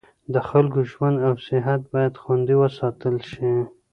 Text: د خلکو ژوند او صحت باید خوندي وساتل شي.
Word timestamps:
د 0.33 0.35
خلکو 0.49 0.79
ژوند 0.91 1.17
او 1.27 1.33
صحت 1.47 1.81
باید 1.93 2.13
خوندي 2.21 2.55
وساتل 2.59 3.15
شي. 3.31 3.51